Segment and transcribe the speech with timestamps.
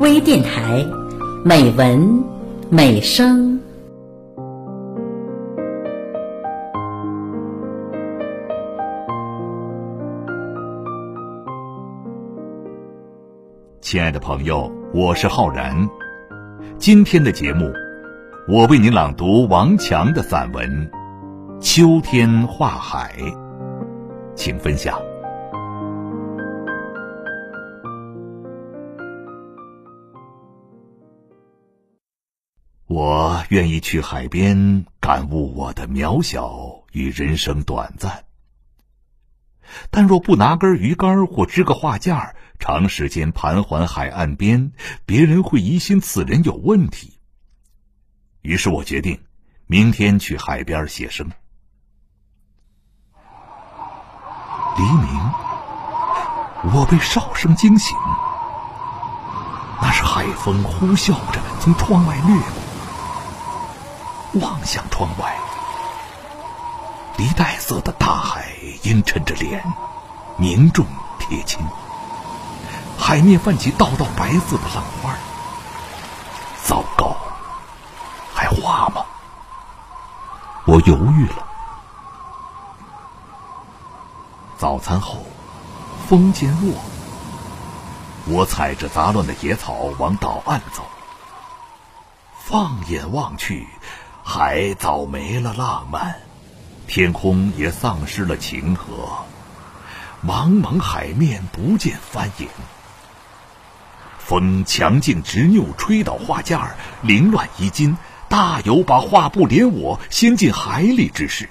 [0.00, 0.86] 微电台，
[1.44, 2.22] 美文
[2.70, 3.58] 美声。
[13.80, 15.88] 亲爱的朋友，我是浩然。
[16.78, 17.68] 今天的节目，
[18.46, 20.88] 我为您朗读王强的散文
[21.60, 23.16] 《秋天画海》，
[24.36, 25.07] 请分享。
[32.88, 38.24] 我愿意去海边感悟我的渺小与人生短暂，
[39.90, 44.72] 但若不拿根鱼竿或支个画架，长时间盘桓海岸边，
[45.04, 47.18] 别人会疑心此人有问题。
[48.40, 49.20] 于是我决定
[49.66, 51.30] 明天去海边写生。
[54.78, 55.30] 黎明，
[56.72, 57.94] 我被哨声惊醒，
[59.82, 62.57] 那是海风呼啸着从窗外掠过。
[64.34, 65.36] 望向窗外，
[67.16, 69.64] 梨带色的大海阴沉着脸，
[70.36, 70.84] 凝重
[71.18, 71.60] 铁青。
[72.98, 75.14] 海面泛起道道白色的浪花。
[76.62, 77.16] 糟糕，
[78.34, 79.04] 还画吗？
[80.66, 81.46] 我犹豫了。
[84.58, 85.24] 早餐后，
[86.06, 86.74] 风渐弱，
[88.26, 90.84] 我踩着杂乱的野草往岛岸走。
[92.44, 93.66] 放眼望去。
[94.30, 96.14] 海早没了浪漫，
[96.86, 99.24] 天空也丧失了晴和，
[100.22, 102.46] 茫茫海面不见帆影。
[104.18, 107.96] 风强劲执拗，吹倒画架，凌乱衣襟，
[108.28, 111.48] 大有把画布连我掀进海里之势。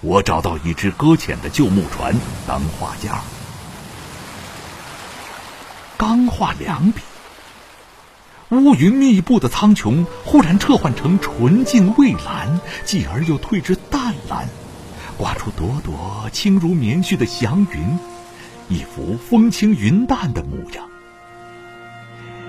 [0.00, 2.12] 我找到一只搁浅的旧木船
[2.44, 3.20] 当画架，
[5.96, 7.00] 刚画两笔。
[8.50, 14.48] 乌云密布的苍穹忽然撤换成纯净蔚蓝，继而又退至淡蓝，
[15.18, 17.98] 挂出朵朵轻如棉絮的祥云，
[18.68, 20.86] 一幅风轻云淡的模样。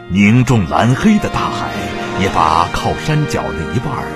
[0.09, 1.69] 凝重蓝黑的大海
[2.22, 4.07] 也把靠山脚的一半儿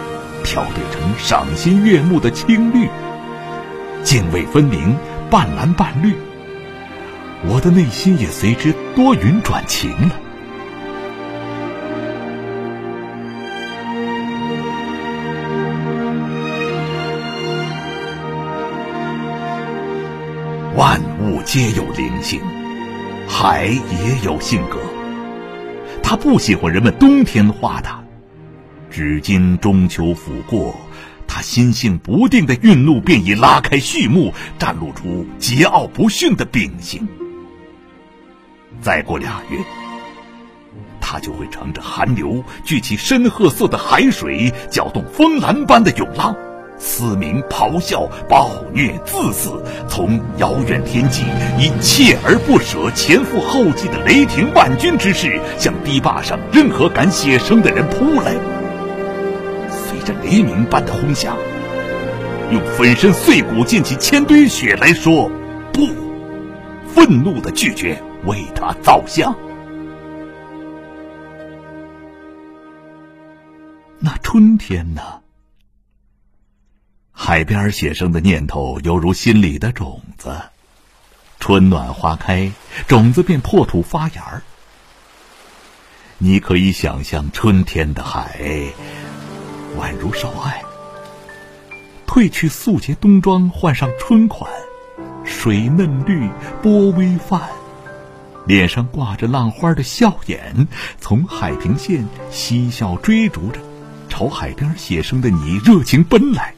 [0.41, 2.87] 调对成赏心悦目的青绿，
[4.05, 4.95] 泾渭分明，
[5.29, 6.15] 半蓝半绿。
[7.45, 10.15] 我的内心也随之多云转晴了。
[20.75, 22.41] 万物皆有灵性，
[23.27, 24.79] 海也有性格。
[26.01, 28.03] 他不喜欢人们冬天画它，
[28.89, 30.75] 至今中秋甫过，
[31.27, 37.07] 他心性不定的愠怒便已拉开序幕，展露出桀骜不驯的秉性。
[38.81, 39.59] 再过俩月，
[40.99, 46.35] 他就会乘着寒流，聚起深褐色的海水，搅动风澜般的涌浪。
[46.83, 51.23] 嘶鸣、咆哮、暴虐、自私，从遥远天际
[51.57, 58.33] 以锲而不舍、前赴后继的雷霆万钧之势，向堤坝上任何敢写生的人扑来。
[59.69, 61.37] 随着雷鸣般的轰响，
[62.51, 65.31] 用粉身碎骨溅起千堆雪来说
[65.71, 65.87] 不，
[66.93, 69.33] 愤怒的拒绝为他造像。
[73.99, 75.22] 那春天呢？
[77.15, 80.41] 海边写生的念头犹如心里的种子，
[81.39, 82.51] 春暖花开，
[82.87, 84.41] 种子便破土发芽儿。
[86.17, 88.39] 你可以想象春天的海，
[89.77, 90.63] 宛如少爱，
[92.07, 94.51] 褪去素洁冬装，换上春款，
[95.23, 96.27] 水嫩绿，
[96.61, 97.41] 波微泛，
[98.45, 100.67] 脸上挂着浪花的笑颜，
[100.99, 103.61] 从海平线嬉笑追逐着，
[104.09, 106.53] 朝海边写生的你热情奔来。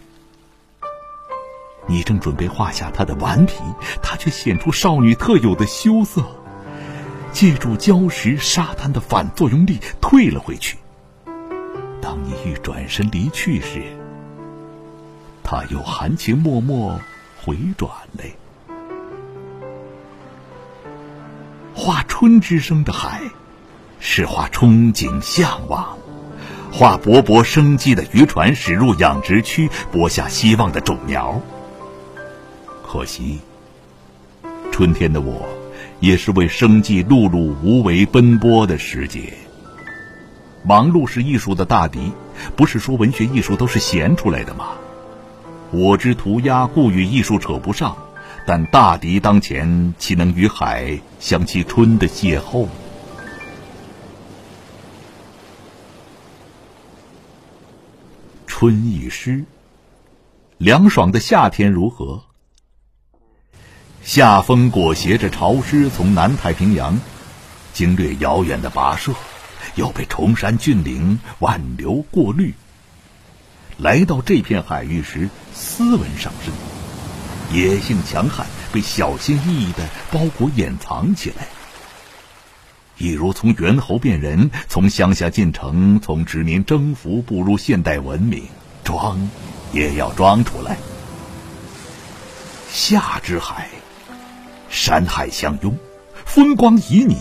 [1.87, 3.55] 你正准备画下她的顽皮，
[4.01, 6.23] 她却显出少女特有的羞涩，
[7.31, 10.77] 借助礁石、沙滩的反作用力退了回去。
[12.01, 13.83] 当你欲转身离去时，
[15.43, 16.99] 她又含情脉脉
[17.43, 18.35] 回转嘞。
[21.75, 23.21] 画春之声的海，
[23.99, 25.97] 是画憧憬向往；
[26.71, 31.41] 画勃勃生机的渔船驶入养殖区，播下希望的种苗。
[32.85, 33.39] 可惜，
[34.71, 35.45] 春天的我，
[35.99, 39.33] 也是为生计碌碌无为奔波的时节。
[40.63, 42.11] 忙碌是艺术的大敌，
[42.55, 44.73] 不是说文学艺术都是闲出来的吗？
[45.71, 47.97] 我之涂鸦，故与艺术扯不上。
[48.47, 52.67] 但大敌当前，岂能与海相期春的邂逅？
[58.45, 59.43] 春已诗，
[60.59, 62.24] 凉爽的夏天如何？
[64.05, 66.99] 夏风裹挟着潮湿，从南太平洋
[67.73, 69.13] 经略遥远的跋涉，
[69.73, 72.53] 又被崇山峻岭挽流过滤。
[73.79, 76.53] 来到这片海域时，斯文上身，
[77.57, 81.47] 野性强悍被小心翼翼的包裹掩藏起来。
[82.99, 88.43] 一如从猿猴变人，从乡下进城，从殖民征服步入现代文明，
[88.83, 89.31] 装
[89.73, 90.77] 也要装出来。
[92.71, 93.67] 夏之海，
[94.75, 95.77] 山海相拥，
[96.25, 97.15] 风光旖旎，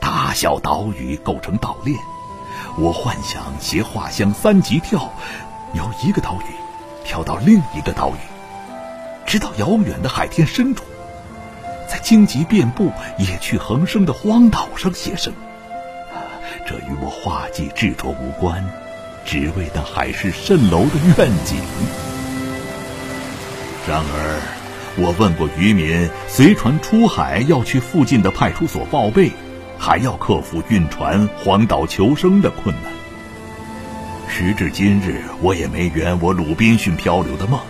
[0.00, 1.98] 大小岛屿构成岛链。
[2.78, 5.12] 我幻想携画箱三级跳，
[5.74, 6.54] 由一个岛屿
[7.04, 8.18] 跳到另一个岛屿，
[9.26, 10.84] 直到遥远的海天深处。
[11.86, 15.34] 在荆棘遍布、野趣横生的荒岛上写生，
[16.66, 18.64] 这与我画技执着无关，
[19.26, 21.58] 只为那海市蜃楼的愿景。
[23.86, 24.40] 然而，
[24.98, 29.30] 我问过渔民，随船出海要去附近的派出所报备，
[29.78, 32.92] 还要克服运船荒岛求生的困难。
[34.28, 37.60] 时至今日，我也没圆我鲁滨逊漂流的梦。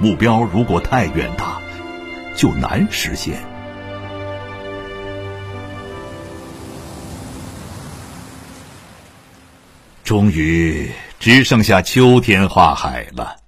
[0.00, 1.58] 目标如果太远大。
[2.38, 3.34] 就难实现。
[10.04, 10.88] 终于
[11.18, 13.47] 只剩下秋天画海了。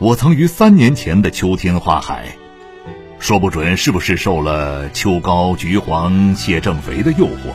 [0.00, 2.24] 我曾于三年前的秋天画海，
[3.18, 7.52] 说不准是不是受了秋高菊黄蟹正肥的诱惑。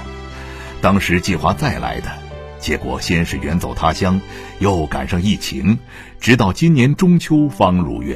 [0.80, 2.12] 当时计划再来的，
[2.60, 4.22] 结果先是远走他乡，
[4.60, 5.80] 又赶上疫情，
[6.20, 8.16] 直到今年中秋方如愿。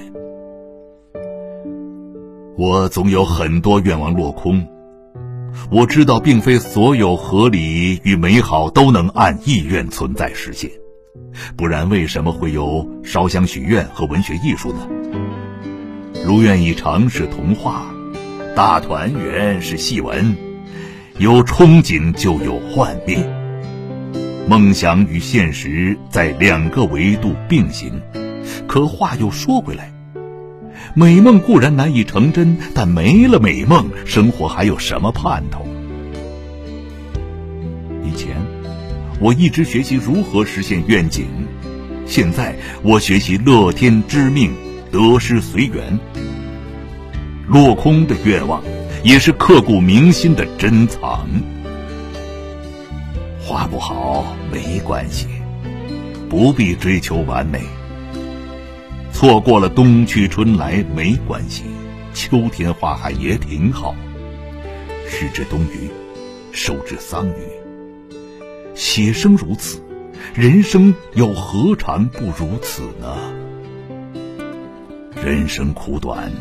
[2.55, 4.63] 我总有很多愿望落空，
[5.71, 10.69] 我知道并非所有合理与美好都能按意愿存在实现，
[11.55, 14.87] 不然为什么会有烧香许愿和文学艺术呢？
[16.25, 17.85] 如愿以偿是童话，
[18.55, 20.35] 大团圆是戏文，
[21.17, 23.17] 有憧憬就有幻灭，
[24.47, 28.01] 梦想与现实在两个维度并行。
[28.67, 29.93] 可话又说回来。
[30.95, 35.65] 美梦固然难以成真，但没了美梦，生活还有什么盼头？
[38.03, 38.35] 以前，
[39.21, 41.27] 我一直学习如何实现愿景，
[42.05, 44.53] 现在我学习乐天知命，
[44.91, 45.99] 得失随缘。
[47.45, 48.63] 落空的愿望，
[49.03, 51.27] 也是刻骨铭心的珍藏。
[53.41, 55.27] 画不好没关系，
[56.29, 57.59] 不必追求完美。
[59.11, 61.63] 错过了冬去春来没关系，
[62.13, 63.93] 秋天花海也挺好。
[65.09, 65.89] 失之冬雨，
[66.53, 67.58] 收之桑榆。
[68.79, 69.83] 写生如此，
[70.33, 73.17] 人生又何尝不如此呢？
[75.21, 76.31] 人生苦短，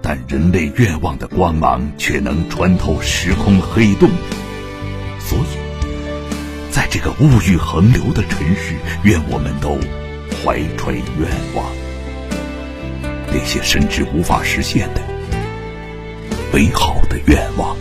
[0.00, 4.08] 但人类愿望的光芒却能穿透时空黑洞。
[5.20, 9.78] 所以，在这个物欲横流的尘世，愿我们都。
[10.42, 11.64] 怀揣愿望，
[13.28, 15.00] 那些甚至无法实现的
[16.52, 17.76] 美好的愿望。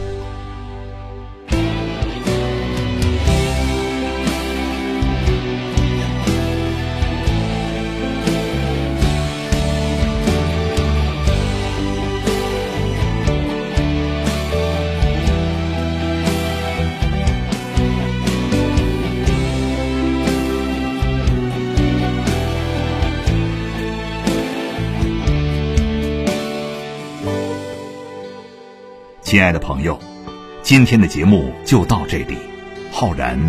[29.25, 29.99] 亲爱的朋友，
[30.61, 32.37] 今天的节目就到这里。
[32.91, 33.39] 浩然，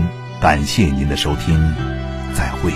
[0.41, 1.55] 感谢您的收听，
[2.33, 2.73] 再会。